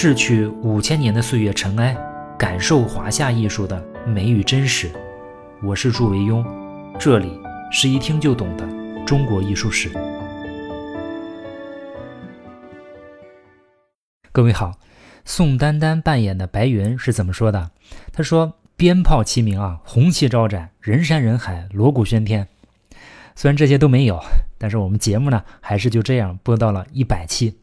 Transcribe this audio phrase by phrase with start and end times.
[0.00, 1.92] 逝去五千年的岁月尘埃，
[2.38, 4.88] 感受华夏艺术的美与真实。
[5.60, 6.46] 我是祝维庸，
[7.00, 7.36] 这里
[7.72, 8.64] 是一听就懂的
[9.04, 9.90] 中国艺术史。
[14.30, 14.78] 各位好，
[15.24, 17.72] 宋丹丹扮演的白云是怎么说的？
[18.12, 22.46] 她说：“鞭炮齐鸣啊，红旗招展，人山人海，锣鼓喧天。”
[23.34, 24.22] 虽然这些都没有，
[24.58, 27.58] 但是我们节目呢，还是就这样播到了一百期。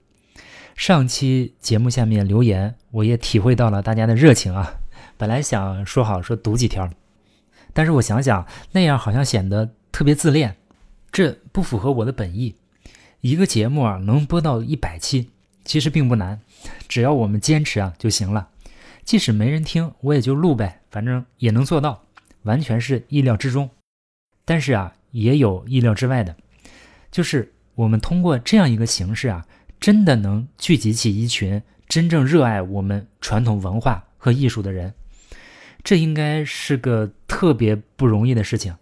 [0.75, 4.75] 上期节目下面留言，我也体会到了大家的热情啊。
[5.17, 6.89] 本来想说好说读几条，
[7.71, 10.57] 但是我想想那样好像显得特别自恋，
[11.13, 12.55] 这不符合我的本意。
[13.21, 15.29] 一个节目啊能播到一百期，
[15.63, 16.41] 其实并不难，
[16.89, 18.49] 只要我们坚持啊就行了。
[19.05, 22.03] 即使没人听，我也就录呗，反正也能做到，
[22.43, 23.69] 完全是意料之中。
[24.43, 26.35] 但是啊，也有意料之外的，
[27.11, 29.45] 就是我们通过这样一个形式啊。
[29.79, 34.93] 真的能聚集起一群真正热爱我们传统文化和艺术的人，
[35.83, 38.75] 这应该是个特别不容易的事情，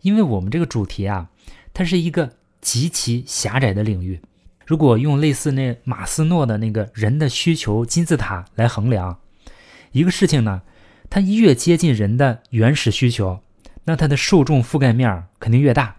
[0.00, 1.30] 因为我们这个主题啊，
[1.72, 4.20] 它是一个极其狭窄的领域。
[4.66, 9.20] 如果用类似那马斯诺的那个人的需求金字塔来衡量，
[9.92, 10.62] 一个事情呢，
[11.08, 13.40] 它越接近人的原始需求，
[13.84, 15.96] 那它的受众覆盖面肯定越大。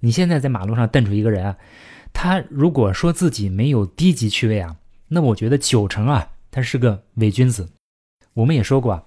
[0.00, 1.56] 你现在在马路上瞪出一个人。
[2.14, 4.76] 他如果说自己没有低级趣味啊，
[5.08, 7.68] 那我觉得九成啊，他是个伪君子。
[8.32, 9.02] 我们也说过啊，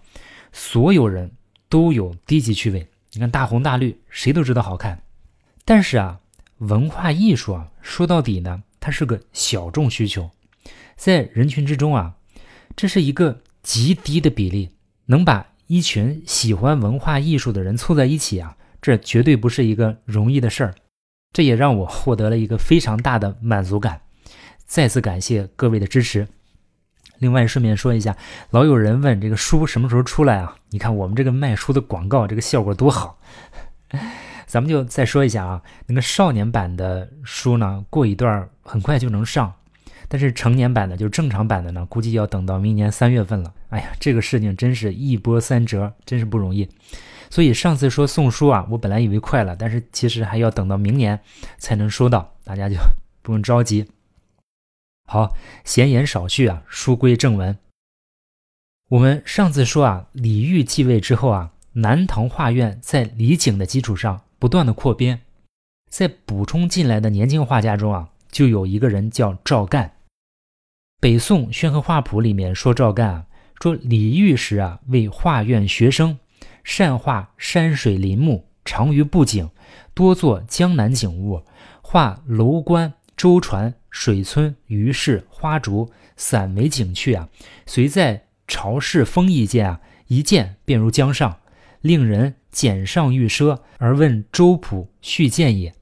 [0.51, 1.31] 所有人
[1.67, 2.87] 都有低级趣味。
[3.13, 5.01] 你看大红大绿，谁都知道好看。
[5.65, 6.19] 但是啊，
[6.59, 10.29] 文化艺术啊，说到底呢，它是个小众需求，
[10.95, 12.15] 在人群之中啊，
[12.75, 14.69] 这是一个极低的比例，
[15.07, 20.75] 能把一群喜欢文化艺术的人凑在一起啊，这绝对不是一个容易的事儿。
[21.33, 24.01] 这也让我获得了一个非常大的满足感，
[24.65, 26.27] 再次感谢各位的支持。
[27.19, 28.15] 另外顺便说一下，
[28.51, 30.55] 老有人问这个书什么时候出来啊？
[30.69, 33.19] 你看我们这个卖书的广告，这个效果多好。
[34.45, 39.53] 咱们就再说一下啊，那个少年版的书呢，过一段很快就能上，
[40.07, 43.53] 但是成年版的，就正常版的呢，估计要等到明年三月份了。
[43.69, 46.69] 哎呀，这个事情真是一波三折，真是不容易。
[47.29, 51.19] 所以上次说送书啊，我本来以为快了，但是其实还要等到明年
[51.57, 52.75] 才能收到，大家就
[53.21, 53.85] 不用着急。
[55.05, 57.57] 好，闲言少叙啊，书归正文。
[58.89, 65.21] 我们上次说啊，李煜继位之后啊，南唐画院在李璟的基础上不断的扩编，
[65.89, 69.93] 在补充进来的年轻画家中啊，就有一个人叫赵干。
[70.99, 73.25] 北宋《宣和画谱》里面说赵干啊，
[73.61, 76.17] 说李煜时啊，为画院学生。
[76.67, 79.49] 善画山水林木，长于布景，
[79.93, 81.41] 多作江南景物，
[81.81, 87.29] 画楼观、舟船、水村、鱼市、花竹，散为景趣啊。
[87.65, 91.37] 随在朝市风意间啊，一见便如江上，
[91.79, 95.73] 令人简上欲奢，而问周朴续见也。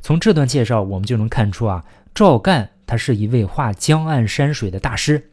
[0.00, 1.84] 从这段介绍，我们就能看出啊，
[2.14, 5.30] 赵干他是一位画江岸山水的大师，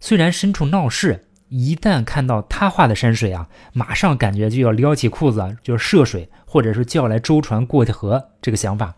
[0.00, 1.22] 虽然身处闹市。
[1.48, 8.94] 一旦看到他画的山水啊，马上感觉就要撩起裤子，就是涉水，或者是叫来舟船过河这个想法。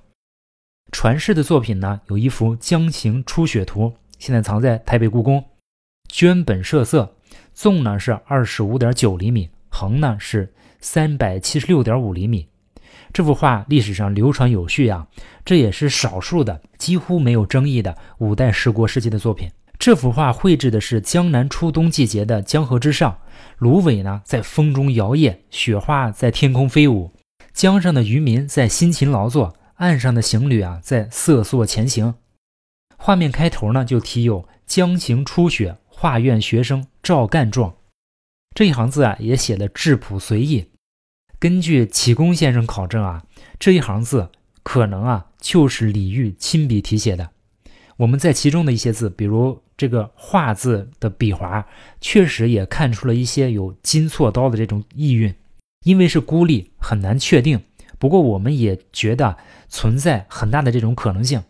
[0.90, 3.86] 传世的作品呢，有一幅《江行初雪图》，
[4.18, 5.44] 现在藏在台北故宫，
[6.10, 7.14] 绢本设色，
[7.52, 12.48] 纵呢是二十五点九厘米，横呢是三百七十六点五厘米。
[13.12, 15.06] 这幅画历史上流传有序啊，
[15.44, 19.50] 这也是少数的几乎没有争议的五代十国时期的作品。
[19.78, 23.20] 这幅画绘制的是江南初冬季节的江河之上，
[23.58, 27.12] 芦苇呢在风中摇曳，雪花在天空飞舞，
[27.52, 32.16] 江上的渔民在辛勤劳作，岸上的行旅啊在瑟缩前行。
[32.96, 37.76] 画面开头呢就题有“江行初雪，画院学生赵干状”，
[38.56, 40.72] 这一行字啊也写的质朴随意。
[41.38, 43.22] 根据启功先生考证啊，
[43.60, 44.32] 这一行字
[44.64, 47.30] 可能啊就是李煜亲笔题写的。
[47.98, 51.66] 我们在其中的一些字，比如这个“画”字的笔划，
[52.00, 55.34] 确实也看出了一些有金错刀的这种意蕴。
[55.84, 57.60] 因为是孤立，很难确定。
[57.98, 59.36] 不过，我们也觉得
[59.68, 61.42] 存在很大的这种可能性。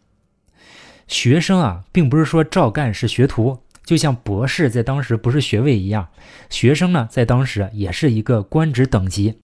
[1.06, 6.08] 学生啊，并不是说赵干是学徒，就像博士在当时不是学位一样，
[6.48, 9.38] 学生呢，在当时也是一个官职等级。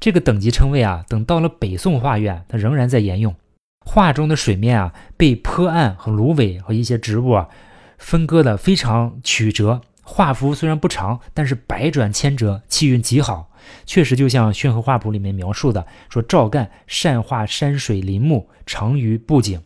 [0.00, 3.34] 这个等级称谓啊，等到了北宋画院，它仍然在沿用。
[3.84, 7.48] 画中的水面啊，被坡岸和芦苇和一些植物啊
[7.96, 9.80] 分割的非常曲折。
[10.02, 13.50] 画幅虽然不长，但是百转千折，气韵极好。
[13.84, 19.60] 确实就像《宣和画谱》里面描述的，说赵干善画山水林木，长于布景。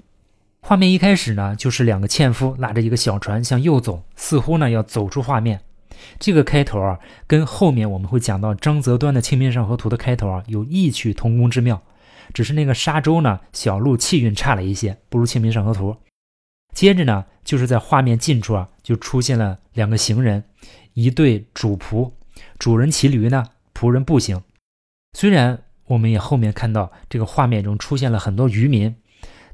[0.61, 5.61] 画面一开始呢，就是两个纤夫拉着一个小船向右走，似乎呢要走出画面。
[6.19, 6.99] 这个开头啊，
[7.29, 11.81] 跟后面我们会讲到张择端的《清明上河图》的开头啊，有异曲同工之妙。
[12.33, 15.91] 只是那个沙洲呢，小路气韵差了一些，不如《清明上河图》。
[16.75, 20.45] 接着呢，就是在画面近处啊，就出现了两个行人，
[20.95, 22.13] 一对主仆，
[22.59, 24.43] 主人骑驴呢，仆人步行。
[25.19, 28.97] 虽然我们也后面看到这个画面中出现了很多渔民，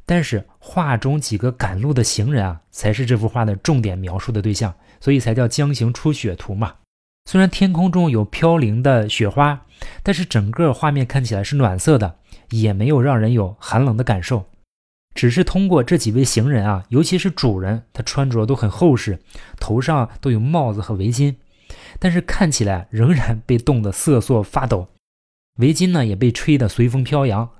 [0.06, 6.76] 但是画中几个赶路的行人啊，才是这幅画的重点描述的对象，所以才叫江行初雪图嘛。
[7.24, 9.66] 虽然天空中有飘零的雪花，
[10.04, 12.17] 但是整个画面看起来是暖色的，
[12.50, 14.46] 也没有让人有寒冷的感受。
[15.14, 19.18] 只是通过这几位行人啊，尤其是主人，他穿着都很厚实，
[19.58, 21.34] 头上都有帽子和围巾，
[21.98, 24.88] 但是看起来仍然被冻得瑟瑟发抖，
[25.56, 27.50] 围巾呢也被吹得随风飘扬。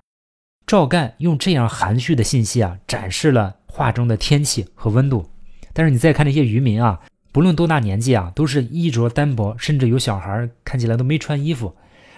[0.67, 5.29] 赵干用这样含蓄的信息啊，展示了画中的天气和温度。
[5.73, 7.01] 但是你再看那些渔民啊，
[7.33, 11.75] 不论多大年纪啊，都是衣着单薄，甚至有小孩看起来都没穿衣服，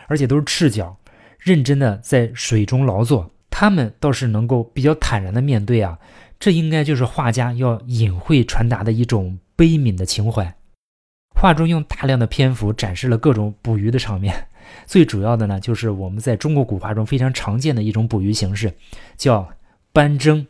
[0.06, 0.98] 而且都是赤脚，
[1.40, 3.30] 认真的在水中劳作。
[3.50, 5.98] 他们倒是能够比较坦然的面对啊，
[6.38, 10.54] 这应该就是画家要隐晦传达的一种悲悯的情怀。
[11.34, 14.48] 画中用大量的篇幅展示了各种捕鱼的场面，
[14.86, 18.72] 最主要的呢，就是我们在中国古画中非常常见的一种捕鱼形式，
[19.16, 19.48] 叫
[19.92, 20.46] 搬征。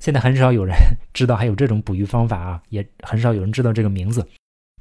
[0.00, 0.74] 现在很少有人
[1.14, 4.26] 知道还有这种捕鱼方法啊，也很少有人知道这个名字。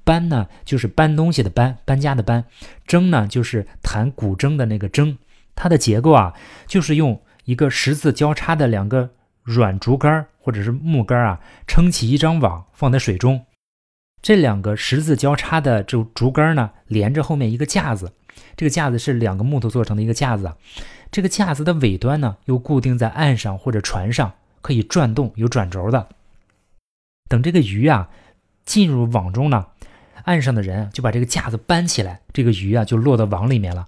[0.04, 2.42] 搬呢，就是搬东西的搬，搬家的搬；
[2.88, 5.16] 征呢，就是弹古筝的那个筝。
[5.60, 6.34] 它的结构啊，
[6.66, 7.22] 就是用。
[7.46, 9.10] 一个十字交叉的两个
[9.42, 13.44] 软竹竿或者是木竿啊，撑起一张网放在水中。
[14.22, 18.14] 这两个十字交叉的这竹竿呢，连着后面一个架子。
[18.56, 20.54] 这个架子是两个木头做成的一个架子。
[21.12, 26.10] 这个架子的尾端呢，又固定在岸上或者船上，可以转动，有转轴的。
[27.30, 28.12] 等这个鱼啊
[28.64, 29.66] 进入网中呢，
[30.26, 33.88] 岸上的人就把这个架子搬起来，这个鱼啊就落到网里面了。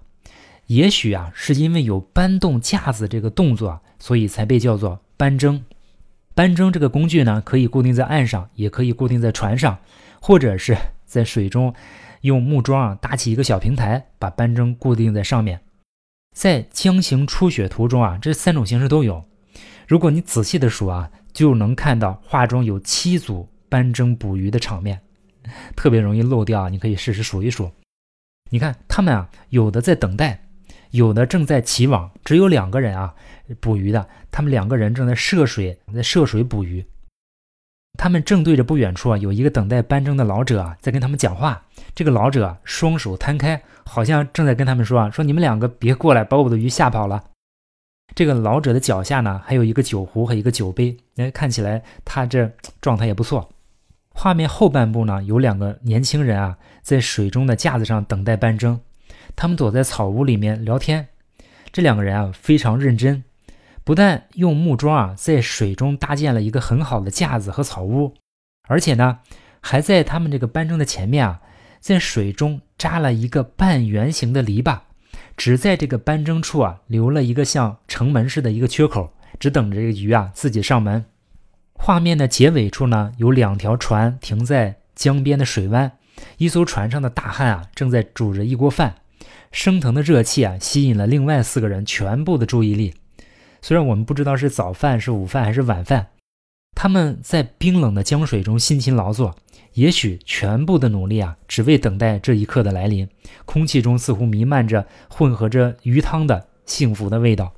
[0.72, 5.60] 也许啊，是因为有搬动架子这个动作啊，所以才被叫做搬筝。
[6.34, 9.78] 搬筝这个工具呢，可以固定在岸上，也可以固定在船上，
[10.18, 10.74] 或者是
[11.04, 11.74] 在水中
[12.22, 15.60] 用木桩啊搭起一个小平台，把搬筝固定在上面。
[16.34, 19.22] 在《江行初雪图》中啊，这三种形式都有。
[19.86, 24.98] 如果你仔细的数啊，就能看到画中有七组搬征捕鱼的场面，
[25.76, 26.70] 特别容易漏掉啊。
[26.70, 27.70] 你可以试试数一数。
[28.48, 30.42] 你看他们啊，有的在等待。
[30.92, 33.14] 有的正在起网，只有两个人啊，
[33.60, 34.08] 捕鱼的。
[34.30, 36.86] 他们两个人正在涉水，在涉水捕鱼。
[37.98, 41.62] 他们正对着不远处啊，有一个等待搬征的老者啊，在跟他们讲话。
[41.94, 47.24] 这个老者双手摊开，好像正在跟他们说啊，说你们两个别过来，把我的鱼吓跑了。
[48.14, 50.96] 这个老者的脚下呢，还有一个酒壶和一个酒杯。
[51.16, 52.50] 哎，看起来他这
[52.80, 53.50] 状态也不错。
[54.14, 58.78] 画面后半部呢，有两个年轻人啊，在水中的架子上等待搬征。
[59.34, 61.08] 他们躲在草屋里面聊天，
[61.72, 63.24] 这两个人啊非常认真，
[63.84, 68.14] 不但用木桩啊在水中搭建了一个很好的架子和草屋，
[68.68, 69.18] 而且呢
[69.60, 71.40] 还在他们这个搬征的前面啊，
[71.80, 74.80] 在水中扎了一个半圆形的篱笆，
[75.36, 81.04] 只在这个搬征处啊留了一个像城门似的一个缺口，只等着这个鱼啊自己上门。
[81.74, 85.90] 画面的结尾处呢有两条船停在江边的水湾，
[86.36, 88.94] 一艘船上的大汉啊正在煮着一锅饭。
[89.52, 92.94] 升腾的热气啊，吸引了另外四个人全部的注意力。
[93.60, 96.08] 虽然我们不知道是早饭、是午饭还是晚饭，
[96.74, 99.36] 他们在冰冷的江水中辛勤劳作，
[99.74, 103.08] 也许全部的努力啊，只为等待这一刻的来临。
[103.44, 107.52] 空气中似乎弥漫着混合着鱼汤的幸福的味道。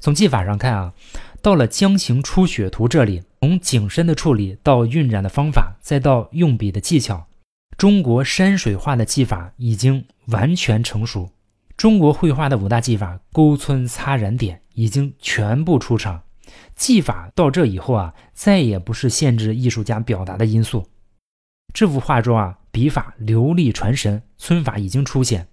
[0.00, 0.94] 从技法上看啊，
[1.40, 7.28] 到了《江行初雪图》这里，从景深的处理到晕染的方法，再到用笔的技巧。
[7.76, 11.28] 中国山水画的技法已经完全成熟，
[11.76, 16.22] 中国绘画的五大技法——勾、皴、擦、染、点，已经全部出场。
[16.74, 20.86] 技法到这以后啊，再也不是限制艺术家表达的因素。
[21.74, 25.46] 这幅画中啊，笔法流利传神，皴法已经出现。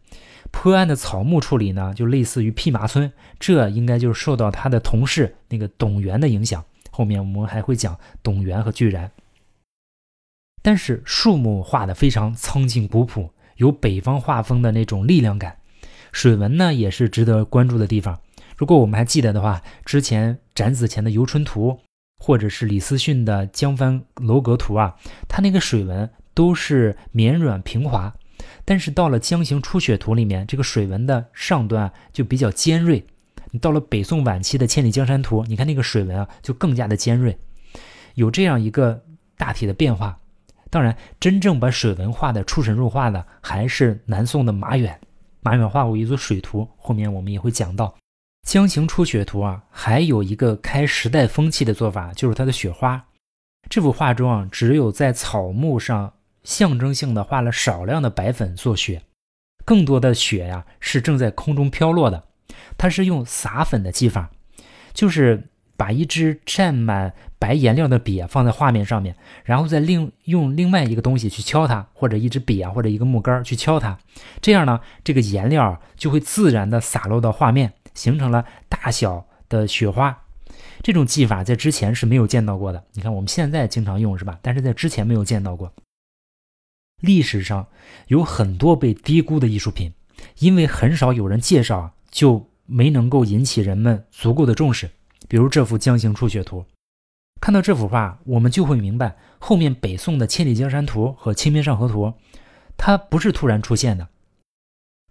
[0.50, 6.63] 坡岸的草木处理呢，就类似于披麻皴，这应该就是受到他的同事那个董源的影响。
[6.89, 9.12] 后面我们还会讲董源和巨然。
[10.63, 15.58] 但是树木画的非常苍劲古朴，有北方画风的那种力量感。
[16.12, 18.20] 水纹呢也是值得关注的地方。
[18.55, 21.72] 如果我们还记得的话，之前展子前的《游春图》，
[22.24, 24.96] 或者是李思训的《江帆楼阁图》啊，
[25.27, 28.15] 它那个水纹都是绵软平滑。
[28.63, 33.05] 但是到了《江行初雪图》里面，这个水纹的上端就比较尖锐，
[33.51, 37.38] 你到了北宋晚期的《千里江山图》，你看那个水纹啊，就更加的尖锐，
[38.13, 39.03] 有这样一个
[39.36, 40.20] 大体的变化。
[40.74, 45.00] 当然，真正把水文画的出神入化的，还是南宋的马远。
[45.42, 47.89] 马远画过一组水图，后面我们也会讲到
[48.42, 53.06] 《江行出雪图》啊，还有一个开时代风气的做法，就是它的雪花。
[53.70, 56.13] 这幅画中啊，只有在草木上
[56.44, 59.03] 象征性的画了少量的白粉做雪，
[59.63, 62.24] 更多的雪呀是正在空中飘落的。
[62.80, 64.32] 它是用撒粉的技法，
[64.92, 73.97] 就是把一支蘸满白颜料的笔放在画面上面，然后再另用另外一个东西去敲它，或者一支笔啊或者一个木杆去敲它，
[74.39, 80.23] 这样呢，这个颜料就会自然的洒落到画面，形成了大小的雪花。
[80.81, 82.81] 这种技法在之前是没有见到过的。
[82.93, 84.39] 你看我们现在经常用是吧？
[84.41, 85.73] 但是在之前没有见到过。
[87.01, 87.67] 历史上
[88.07, 89.91] 有很多被低估的艺术品，
[90.39, 94.89] 因为很少有人介绍，就没能够引起人们足够的重视。
[95.27, 96.62] 比如这幅《江行出雪图》，
[97.43, 102.05] 看到这幅画，我们就会明白后面北宋的《千里江山图》和《清明上河图》，
[102.77, 104.07] 它不是突然出现的，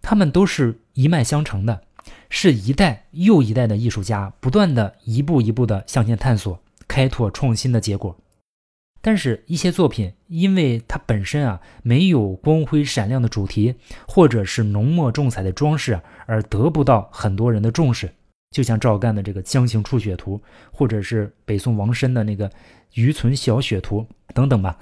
[0.00, 1.82] 它们都是一脉相承的。
[2.30, 6.58] 是一代又一代的艺术家不断的一步一步的向前探索、
[6.88, 8.16] 开拓创新的结果。
[9.02, 13.74] 但是，一些作品因为它本身啊没有光辉闪亮的主题，
[14.08, 18.14] 或者是浓墨重彩的装饰，而得不到很多人的重视。
[18.52, 20.36] 就像赵干的这个《江行出雪图》，
[20.70, 22.48] 或者是北宋王申的那个
[22.94, 24.02] 《渔村小雪图》
[24.34, 24.78] 等等吧，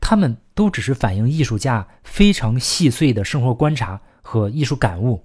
[0.00, 5.24] 他们都只是反映艺术家非常细碎的生活观察和艺术感悟。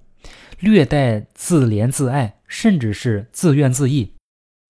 [0.60, 4.08] 略带自怜自爱，甚至是自怨自艾，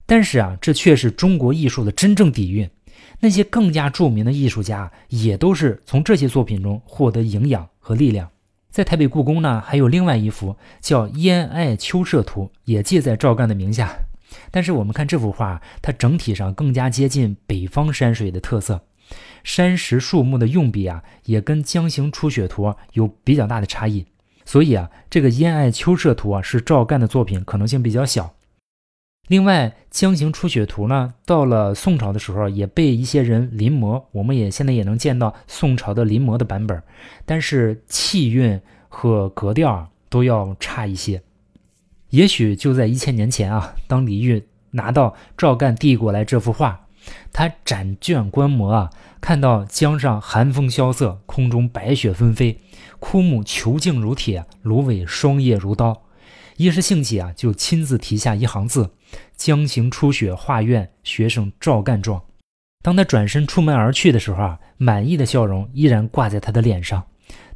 [0.04, 2.68] 但是啊，这却是中国艺术的真正底蕴。
[3.20, 8.30] 那些更加著名的艺术家，也都是从这些作品中获得营养和力量。
[8.70, 14.00] 在台北故宫呢，还有另外一幅叫《烟爱秋社图》，也记在赵干的名下。
[14.50, 18.84] 但是我们看这幅画，它整体上更加接近北方山水的特色，
[19.42, 24.04] 山石树木的用笔啊，也跟《江行初雪图》有比较大的差异。
[24.44, 28.34] 所以啊，这个《烟爱秋社图》啊是赵干的作品，可能性比较小。
[29.28, 36.82] 另外，《江行出雪图》呢，到了宋朝的时候也被一些人临摹，我们也现在也能见到宋朝的临摹的版本，
[37.26, 38.58] 但是气韵
[38.88, 41.22] 和格调啊都要差一些。
[42.08, 46.86] 也许就在一千年前啊，当李煜拿到赵干递过来这幅画，
[47.30, 52.58] 他展卷观摩啊，看到江上寒风萧瑟，空中白雪纷飞。
[52.98, 56.04] 枯木遒劲如铁，芦苇霜叶如刀。
[56.58, 58.90] 一时兴起啊，就亲自题下一行字
[59.38, 62.24] ：“江行初雪画院学生赵干状。”
[62.82, 67.06] 当他转身出门而去的时候啊，满意的笑容依然挂在他的脸上。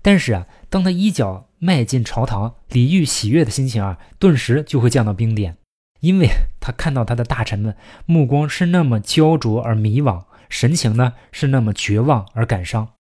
[0.00, 5.56] 但是啊，当他一脚迈进朝堂，李煜喜悦的心情啊，顿时就会降到冰点，
[5.98, 6.28] 因为
[6.60, 12.90] 他看到他的大臣们目光是那么焦灼而迷惘，神情呢是那么绝望而感伤，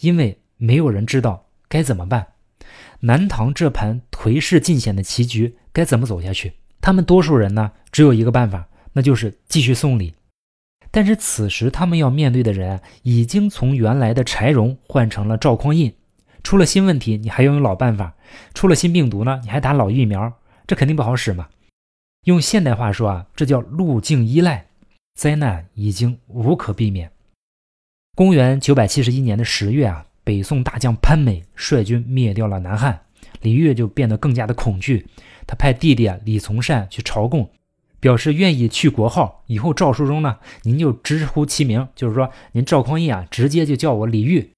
[0.00, 1.46] 因为没有人知道。
[1.70, 2.28] 该怎么办？
[3.00, 6.54] 南唐这盘颓势尽显的棋局该怎么走下去？
[6.80, 10.14] 他们多数人呢，只有一个办法，那就是继续送礼。
[10.90, 15.94] 但是此时他们要面对的人已经从原来的柴荣换成了赵匡胤，
[16.42, 18.14] 出了新问题，你还要用老办法；
[18.54, 20.32] 出了新病毒呢，你还打老疫苗，
[20.66, 21.48] 这肯定不好使嘛。
[22.24, 24.66] 用现代话说啊，这叫路径依赖，
[25.14, 27.12] 灾难已经无可避免。
[28.16, 30.06] 公元九百七十一年的十月啊。
[30.28, 33.00] 北宋大将潘美率军灭掉了南汉，
[33.40, 35.06] 李煜就变得更加的恐惧。
[35.46, 37.50] 他派弟弟李从善去朝贡，
[37.98, 39.42] 表示愿意去国号。
[39.46, 44.50] 以后诏书中呢，您就直呼其名，就是说您赵匡胤啊，直接就叫我李煜。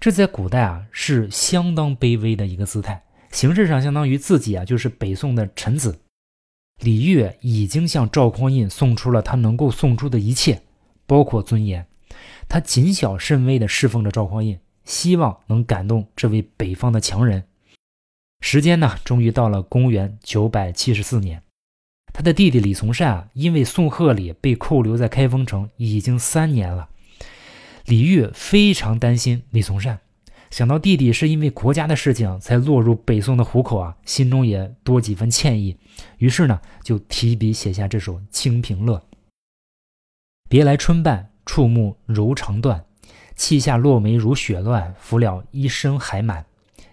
[0.00, 6.00] 这在古代啊是相当卑微的一个姿态，形式上相当于自己啊就是北宋的臣子。
[6.80, 10.60] 李煜已经向赵匡胤送出了他能够送出的一切，
[11.06, 11.86] 包括尊严。
[12.48, 14.58] 他谨小慎微地侍奉着赵匡胤。
[14.86, 17.44] 希望能感动这位北方的强人。
[18.40, 21.42] 时间呢，终于到了公元九百七十四年。
[22.14, 26.88] 他的弟弟李从善啊，因为送贺礼被扣留在开封城已经三年了。
[27.84, 30.00] 李煜非常担心李从善，
[30.50, 35.76] 想到弟弟是因为国家的事情才落入北宋的虎口啊，心中也多几分歉意。
[36.16, 38.96] 于是呢，就提笔写下这首《清平乐》：
[40.48, 42.85] 别来春半，触目柔肠断。
[43.36, 46.46] 泣下落梅如雪乱，拂了一身海满。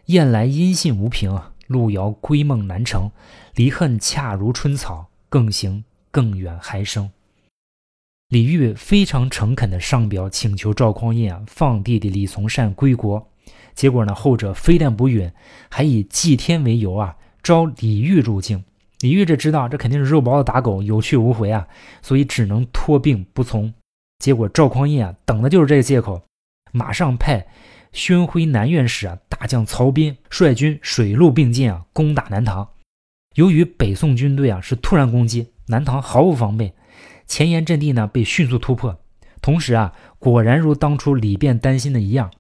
[0.05, 3.09] 雁来音信无凭，路遥归梦难成。
[3.55, 7.09] 离恨恰如春草，更行更远还生。
[8.27, 13.27] 李煜非常诚恳地上表请求赵匡胤啊放弟弟李从善归国。
[13.73, 15.31] 结果呢，后者非但不允，
[15.69, 18.63] 还以祭天为由啊招李煜入境。
[19.00, 21.67] 李煜这知道这肯定是肉包子打狗，有去无回啊，
[22.01, 23.73] 所以只能托病不从。
[24.19, 26.21] 结果赵匡胤啊，等的就是这个借口，
[26.73, 27.47] 马上派
[27.93, 32.67] 宣徽南院使啊大将曹彬率军水陆并进啊攻打南唐。
[33.35, 36.73] 由于北宋军队啊是突然攻击，南唐毫无防备，
[37.25, 38.99] 前沿阵地呢被迅速突破。
[39.41, 42.31] 同时啊，果然如当初李昪担心的一样，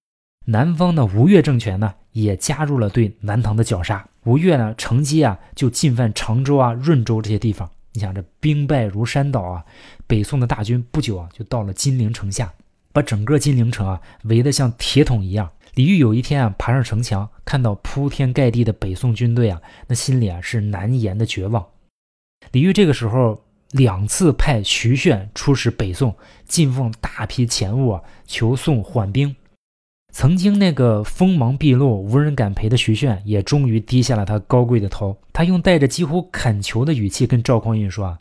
[0.45, 4.07] 南方的吴越政权呢也加入了对南唐的绞杀。
[4.23, 7.69] 吴越呢乘机啊就进犯常州啊、润州这些地方。
[7.91, 9.63] 你想这兵败如山倒啊，
[10.07, 12.51] 北宋的大军不久啊就到了金陵城下，
[12.93, 15.51] 把整个金陵城啊围得像铁桶一样。
[15.73, 21.65] 李煜有一天啊爬上城墙，看到铺天盖地的北宋军队啊，那心里啊是难言的绝望。
[22.51, 29.35] 李煜这个时候两次派徐铉出使北宋，进奉大批钱物啊，求宋缓兵。
[30.11, 35.17] 曾经那个锋芒毕露、无人敢陪的徐铉，也终于低下了他高贵的头。
[35.33, 38.19] 他用带着几乎恳求的语气跟赵匡胤说：“啊，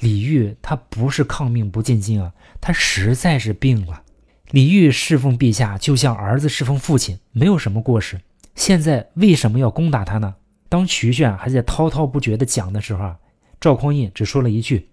[0.00, 4.02] 李煜他不是抗命不进京啊，他实在是病了。
[4.50, 8.20] 李煜侍奉陛下，就像儿子侍奉父亲，没有什么过失。
[8.54, 10.34] 现在为什么要攻打他呢？”
[10.68, 13.18] 当徐铉还在滔滔不绝地讲的时候啊，
[13.60, 14.90] 赵匡胤只说了一句：“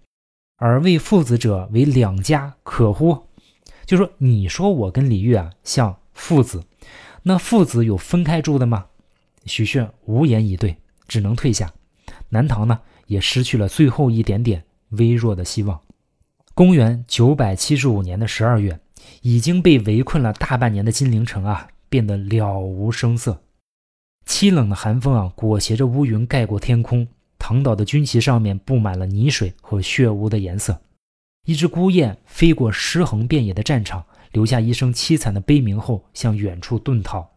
[0.58, 3.26] 而为父子者为两家，可乎？”
[3.86, 5.96] 就说你说我跟李煜啊像。
[6.20, 6.64] 父子，
[7.22, 8.86] 那父子有分开住的吗？
[9.44, 11.72] 徐铉无言以对，只能退下。
[12.30, 15.80] 南唐呢，也失去了最后一点点微弱的希望。
[16.54, 18.80] 公元九百七十五年的十二月，
[19.22, 23.42] 已经被围困了大半年的金陵城啊，变得了无声色。
[24.26, 27.08] 凄冷的寒风啊，裹挟着乌云盖过天空。
[27.38, 30.80] 唐岛的军旗上面布满了泥水和血污的颜色。
[31.46, 34.04] 一只孤雁飞过尸横遍野的战场。
[34.32, 37.30] 留下一声凄惨的悲鸣后，向远处遁逃。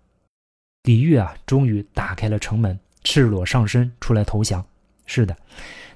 [0.83, 4.65] 李煜啊，终于打开了城门，赤裸上身出来投降。
[5.05, 5.37] 是的，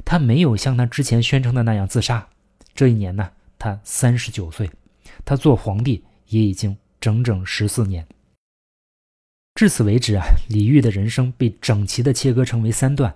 [0.05, 2.29] 他没有像他之前宣称的那样自杀。
[2.73, 3.29] 这一年呢，
[3.59, 4.71] 他三十九岁，
[5.25, 8.07] 他做皇帝也已经整整十四年。
[9.55, 13.13] 至此为止啊，李煜的人生被整齐的切割成为三段：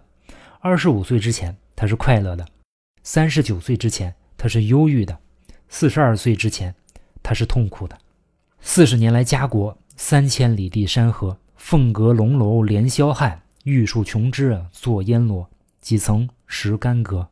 [0.60, 2.44] 二十五岁之前，他是快乐的；
[3.04, 5.14] 三十九岁之前，他是忧郁的；
[5.70, 6.76] 四十二岁之前。
[7.22, 7.96] 他是痛苦的。
[8.62, 15.48] 四十年来家国，三千里地山河，凤阁龙楼连霄汉，玉树琼枝作烟罗，
[15.82, 17.30] 几曾识干戈？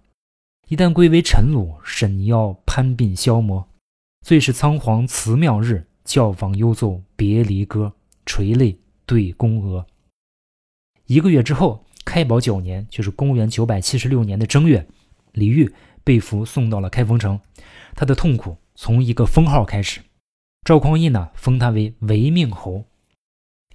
[0.67, 3.67] 一旦归为尘虏，沈腰攀鬓消磨。
[4.27, 7.93] 最是仓皇辞庙日，教坊幽奏别离歌，
[8.25, 9.87] 垂泪对宫娥。
[11.05, 14.85] 一个月之后，开宝九年，就是公元九百七十六年的正月，
[15.31, 15.71] 李煜
[16.03, 17.39] 被俘送到了开封城，
[17.95, 18.57] 他的痛苦。
[18.75, 20.01] 从一个封号开始，
[20.65, 22.83] 赵匡胤呢封他为违命侯，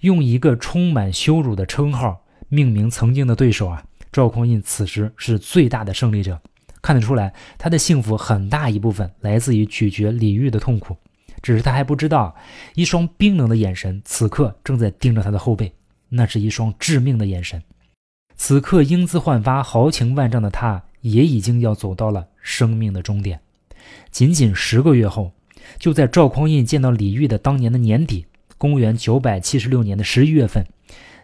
[0.01, 3.87] 用一个充满羞辱的称号命名曾经的对手啊。
[4.11, 6.39] 赵匡胤此时是最大的胜利者，
[6.83, 10.95] 看得出来他的幸福很大一部分来自于咀嚼李煜的痛苦，
[11.41, 12.35] 只是他还不知道，
[12.75, 15.73] 一双冰冷的眼神此刻正在盯着他的后背，
[16.09, 17.63] 那是一双致命的眼神。
[18.35, 23.39] 此刻英姿焕发、豪情万丈的他，也已经要走到了生命的终点。
[24.11, 25.31] 仅仅十个月后，
[25.79, 28.25] 就在赵匡胤见到李煜的当年的年底，
[28.57, 30.65] 公元九百七十六年的十一月份，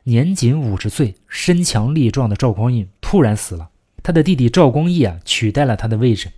[0.03, 3.69] 年仅五十岁、身强力壮的赵匡胤突然死了。
[4.03, 6.29] 他的弟弟赵光义啊取代了他的位置。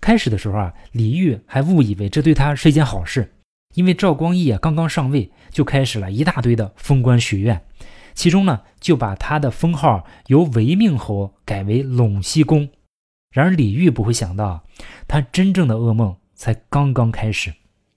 [0.00, 3.32] 开始的时候啊，李煜还误以为这对他是一件好事，
[3.74, 7.62] 因为赵光义啊刚刚上位，就开始了一大堆的封官许愿，
[8.14, 12.68] 其中呢就把他的封号由违命侯改为陇西公。
[13.32, 14.64] 然而李煜不会想到，
[15.08, 17.52] 他真正的噩梦才刚刚开始。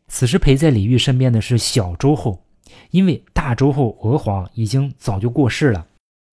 [0.07, 2.45] 此时陪在李煜身边的是小周后，
[2.91, 5.85] 因为大周后娥皇已经早就过世了。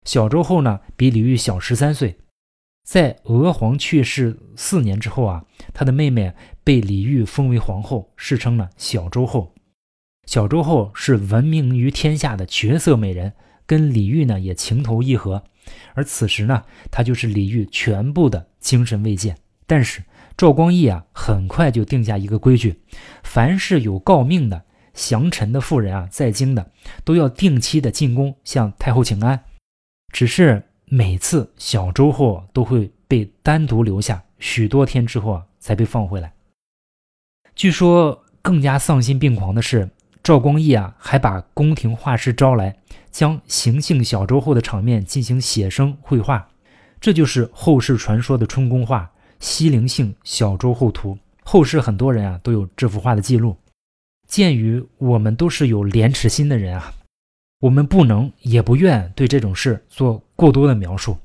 [0.04, 2.16] 小周后呢，比李煜小十三岁。
[2.86, 5.44] 在娥皇去世四年之后啊，
[5.74, 9.52] 他的妹妹被李煜封为皇后，世称呢小周后。
[10.24, 13.32] 小周后是闻名于天下的绝色美人，
[13.66, 15.42] 跟李煜呢也情投意合。
[15.94, 19.34] 而此时呢，她就是李煜全部的精神慰藉。
[19.66, 20.04] 但是
[20.36, 22.80] 赵光义啊，很快就定下一个规矩：
[23.24, 26.70] 凡是有诰命的降臣的妇人啊，在京的
[27.02, 29.42] 都要定期的进宫向太后请安。
[30.12, 36.32] 只是每次小周后都会被单独留下，许多天之后啊，才被放回来。
[37.54, 39.90] 据说更加丧心病狂的是。
[40.22, 42.76] 赵光义啊，还把宫廷画师招来，
[43.12, 46.48] 将行幸小周后的场面进行写生绘画，
[47.00, 49.02] 这就是后世传说的春宫画
[49.38, 51.14] 《西陵幸小周后图》。
[51.44, 53.56] 后世很多人啊都有这幅画的记录。
[54.26, 56.92] 鉴于我们都是有廉耻心的人啊，
[57.60, 61.16] 我们不能也不愿对这种事做过多的描述。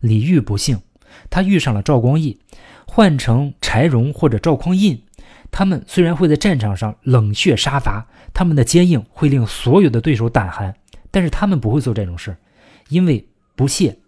[0.00, 0.80] 李煜不幸，
[1.28, 2.38] 他遇上了赵光义，
[2.86, 5.02] 换成柴荣或者赵匡胤，
[5.50, 10.74] 他们虽然会在战场上冷血杀伐，他们的坚硬会令所有的对手胆寒，
[11.10, 12.36] 但是他们不会做这种事，
[12.88, 13.98] 因为不屑。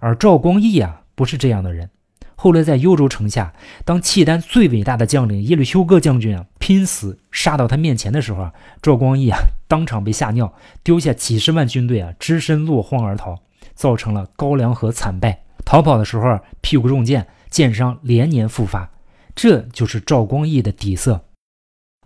[0.00, 1.88] 而赵光义啊，不是这样的人。
[2.36, 13.36] 后来在幽州城下，当契丹最伟大的将领耶律休哥将军啊拼死杀到他面前的时候啊，赵光义啊当场被吓尿，丢下几十万军队啊，只身落荒而逃，
[13.74, 15.44] 造成了高梁河惨败。
[15.64, 18.90] 逃跑的时候屁股中箭，箭伤连年复发。
[19.34, 21.24] 这就是赵光义的底色。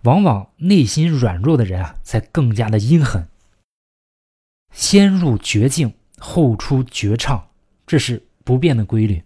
[0.04, 3.28] 往往内心软弱的人啊，才更加的阴狠。
[4.72, 7.48] 先入绝境，后出绝唱，
[7.86, 9.22] 这是不变的规律。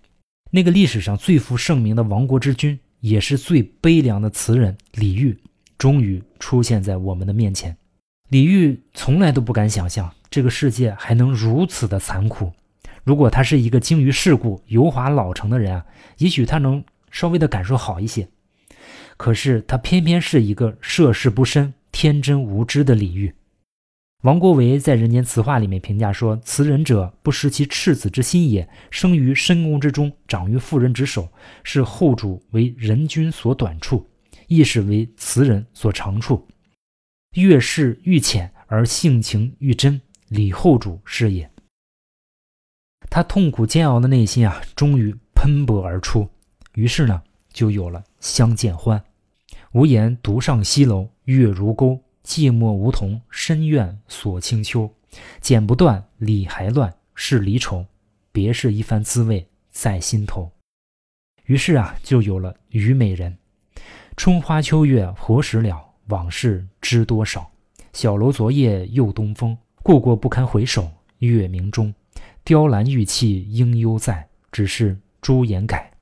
[0.55, 5.37] 那个历史上最负盛名的亡国之君，也是最悲凉的词人李煜，
[5.77, 7.77] 终于出现在我们的面前。
[8.29, 12.53] 李煜从来都不敢想象这个世界还能如此的残酷。
[13.03, 15.85] 如果他是一个精于世故、油滑老成的人啊，
[16.19, 18.29] 也许他能稍微的感受好一些。
[19.17, 23.35] 可是他偏偏是一个涉世不深、天真无知的李煜。
[24.25, 28.67] 王国维在《人间词话》里面评价说：“词人者，不失其赤子之心也。
[28.91, 31.29] 生于深宫之中，长于妇人之手，
[31.63, 34.09] 是后主为人君所短处，
[34.47, 36.49] 亦是为词人所长处。
[37.35, 41.51] 越是愈浅而性情愈真，李后主是也。”
[43.11, 46.27] 他痛苦煎熬的内心啊，终于喷薄而出。
[46.73, 48.99] 于是呢，就有了《相见欢》
[49.73, 54.91] ：“无言独上西楼，月如钩。”寂寞梧桐深院锁清秋，
[55.41, 57.85] 剪不断，理还乱，是离愁。
[58.33, 60.51] 别是一番滋味在心头。
[61.45, 63.37] 于是啊，就有了《虞美人》：
[64.17, 65.91] 春花秋月何时了？
[66.07, 67.51] 往事知多少？
[67.93, 71.95] 小楼昨夜又东风，故国不堪回首月明中。
[72.43, 75.93] 雕栏玉砌应犹在，只是朱颜改。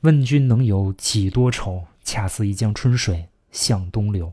[0.00, 1.84] 问君能有几多愁？
[2.02, 4.32] 恰似一江春水向东流。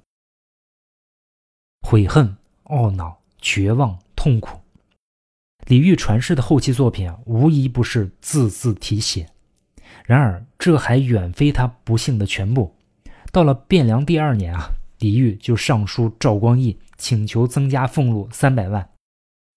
[1.81, 2.35] 悔恨、
[2.65, 4.59] 懊恼、绝望、痛苦，
[5.67, 9.29] 李煜传世的后期作品啊，无一不是字字提血。
[10.05, 12.75] 然而，这还远非他不幸的全部。
[13.31, 18.89] 到了汴梁第二年啊，李煜就上书赵光义，请求增加俸禄三百万。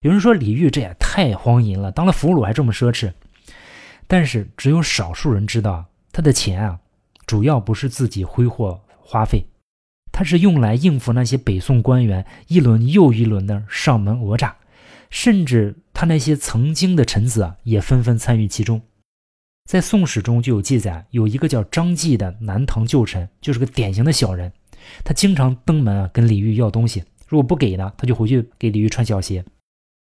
[0.01, 3.13] 有人说李煜这也太荒淫了，当了俘虏还这么奢侈。
[4.07, 6.79] 但是，只有少数人知道，他的钱啊，
[7.25, 9.45] 主要不是自己挥霍花费。
[10.11, 14.55] 他是用来应付那些北宋官员一轮又一轮的上门讹诈，
[15.09, 18.81] 甚至他那些曾经的臣子啊，也纷纷参与其中。
[19.69, 24.51] 在《宋史》中就有记载，有一个叫张继的南唐旧臣，就是个典型的小人。
[25.03, 29.45] 他经常登门啊，跟李煜要东西，如果不给呢，他就回去给李煜穿小鞋。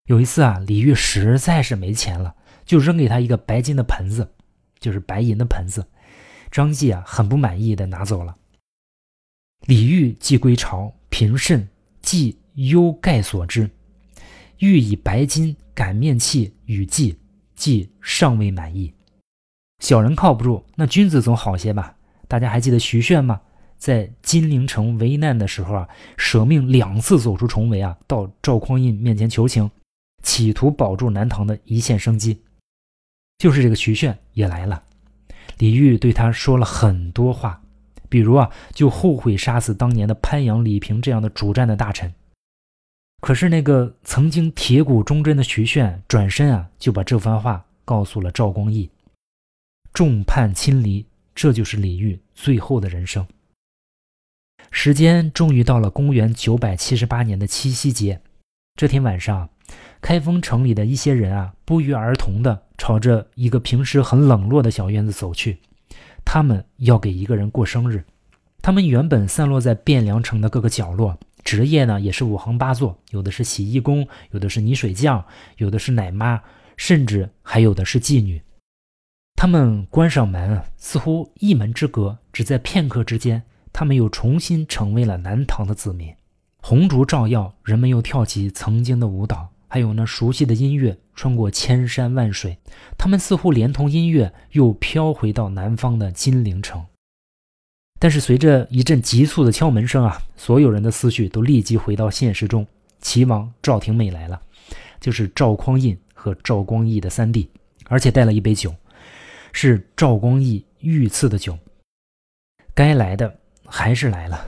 [0.08, 4.30] 有一次啊，李煜实在是没钱了，就扔给他一个白金的盆子，
[4.78, 5.86] 就是白银的盆子。
[6.50, 8.36] 张继啊，很不满意的拿走了。
[9.66, 11.68] 李煜既归朝，平甚，
[12.00, 13.68] 既忧盖所之。
[14.58, 17.18] 欲以白金擀面器与祭，
[17.56, 18.92] 既尚未满意。
[19.80, 21.96] 小人靠不住，那君子总好些吧？
[22.28, 23.40] 大家还记得徐铉吗？
[23.76, 29.70] 在金陵城为难的时候啊，舍命两次走出重围啊，到赵匡胤面前求情，
[30.22, 32.40] 企图保住南唐的一线生机。
[33.36, 34.82] 就是这个徐铉也来了，
[35.58, 37.60] 李煜对他说了很多话。
[38.08, 42.12] 比如啊，就后悔杀死当年的潘阳、李平这样的主战的大臣。
[43.20, 48.90] 可是那个曾经铁骨忠贞的徐铉，转身啊就把这番话告诉了赵光义。
[49.92, 53.26] 众叛亲离，这就是李煜最后的人生。
[54.70, 58.20] 时间终于到了公元九百七十八年的七夕节，
[58.74, 59.48] 这天晚上，
[60.02, 65.58] 开封城里的一些人啊，不约而同地朝着一个平时很冷落的小院子走去。
[66.36, 68.04] 他们要给一个人过生日，
[68.60, 75.24] 他们原本散落在汴梁城的各个角落，职业呢也是五行八作，有的是洗衣工，有的是泥水匠，
[75.56, 76.42] 有的是奶妈，
[76.76, 78.42] 甚至还有的是妓女。
[79.34, 86.14] 他们关上门，似乎一门之隔，只在片刻之间，他们又重新成为了南唐的子民。
[86.58, 89.48] 红烛照耀，人们又跳起曾经的舞蹈。
[89.68, 92.58] 还有那熟悉的音乐，穿过千山万水，
[92.96, 96.84] 他们似乎连同音乐又飘回到南方的金陵城。
[97.98, 102.66] 但是随着一阵急促的敲门声啊，所有人的思绪都立即回到现实中。
[103.00, 104.40] 齐王赵廷美来了，
[105.00, 107.48] 就是赵匡胤和赵光义的三弟，
[107.88, 108.74] 而且带了一杯酒，
[109.52, 111.56] 是赵光义御赐的酒。
[112.74, 114.46] 该来的还是来了。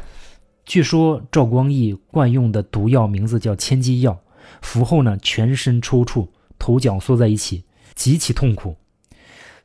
[0.64, 4.18] 据说赵光义惯用的毒药名字叫千机药。
[4.62, 8.76] 服后呢，全身抽搐，头脚缩在一起，极其痛苦。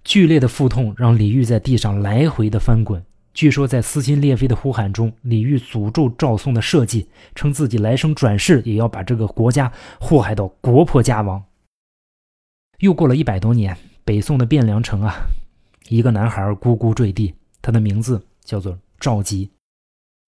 [0.04, 3.04] 剧烈的腹痛让李煜在地上来回的翻滚。
[3.34, 11.44] 据说在撕心裂肺的呼喊中，李煜诅咒赵宋的社稷，称自己来生转世也要把这个国家祸害到国破家亡。
[12.80, 15.16] 又过了一百多年，北宋的汴梁城啊，
[15.88, 19.50] 一个男孩咕咕坠地，他的名字叫做赵佶。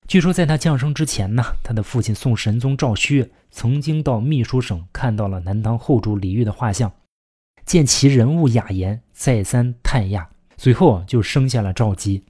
[0.08, 6.92] 据说在他降生之前呢，他的父亲宋神宗赵顼曾经到秘书省看到了南唐后主李煜的画像，
[7.66, 12.22] 见其人物雅言，再三叹讶，随后啊就生下了赵佶。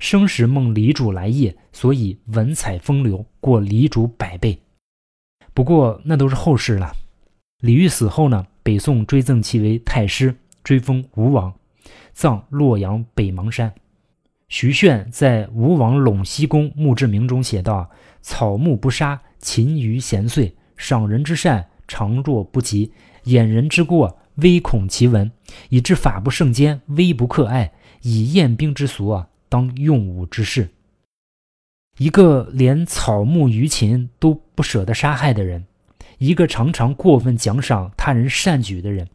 [0.00, 4.58] 生时梦李主来谒，所以文采风流，过李主百倍。
[5.52, 6.92] 不过那都是后事了。
[7.60, 11.52] 李煜死后呢，北宋追赠其为太师，追封吴王，
[12.12, 13.74] 葬洛阳北邙山。
[14.48, 17.90] 徐铉在《吴王陇西公墓志铭》中写道
[18.22, 22.90] ：“草木不杀，禽于闲岁，赏人之善，常若不及；
[23.24, 25.30] 掩人之过，微恐其闻，
[25.68, 30.70] 以致法不胜坚，威不克爱，以宴兵之俗啊，当用武之事。”
[31.98, 35.66] 一个连草木鱼禽都不舍得杀害的人，
[36.16, 39.06] 一个常常过分奖赏他人善举的人，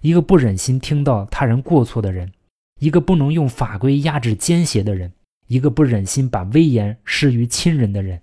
[0.00, 2.32] 一个不忍心听到他人过错的人。
[2.78, 5.12] 一个不能用法规压制奸邪的人，
[5.48, 8.22] 一个不忍心把威严施于亲人的人，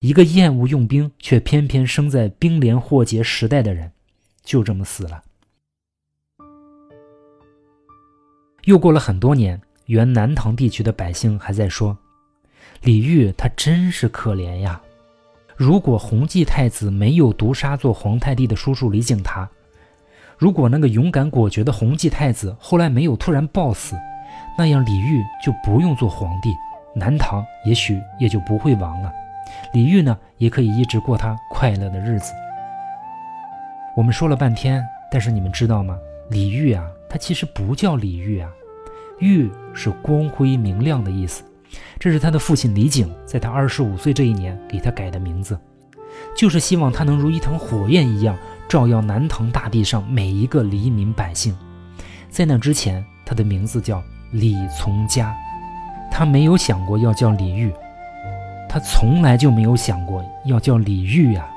[0.00, 3.90] 一个厌恶用兵却偏偏生在兵连祸结时代的人，
[4.44, 5.24] 就这么死了。
[8.64, 11.98] 又过了很多年，原南唐地区的百姓还在说
[12.82, 14.80] ：“李煜他真是可怜呀！
[15.56, 19.50] 如果弘济太子没有毒杀做皇太帝的叔叔李景达。”
[20.38, 23.96] 如果那个勇敢果决的弘济太子后来没有突然暴死，
[24.56, 26.54] 那样李煜就不用做皇帝，
[26.94, 29.12] 南唐也许也就不会亡了。
[29.72, 32.32] 李煜呢，也可以一直过他快乐的日子。
[33.96, 35.98] 我们说了半天，但是你们知道吗？
[36.30, 38.48] 李煜啊，他其实不叫李煜啊，
[39.18, 41.42] 煜是光辉明亮的意思，
[41.98, 45.58] 这是他的父亲李璟在他二十五岁这一年给他改的名字，
[46.36, 48.36] 就是希望他能如一团火焰一样。
[48.68, 51.56] 照耀南唐大地上每一个黎民百姓。
[52.28, 54.02] 在那之前，他的名字叫
[54.32, 55.34] 李从嘉，
[56.10, 57.72] 他没有想过要叫李煜，
[58.68, 61.48] 他从来就没有想过要叫李煜呀。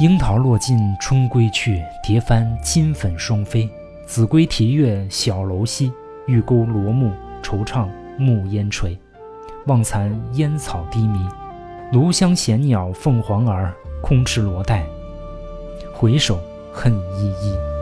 [0.00, 3.68] 樱桃落尽春归去，蝶翻金粉双飞。
[4.06, 5.90] 子规啼月小楼西，
[6.26, 7.10] 玉钩罗幕
[7.42, 8.98] 惆怅暮烟垂。
[9.66, 11.26] 望残烟草低迷，
[11.90, 14.84] 炉香闲鸟凤凰儿，空持罗带。
[15.94, 16.38] 回首
[16.72, 17.73] 恨依依。